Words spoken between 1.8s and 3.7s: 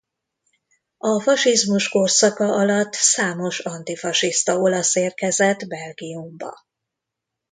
korszaka alatt számos